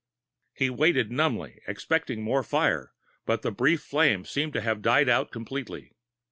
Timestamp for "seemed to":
4.25-4.61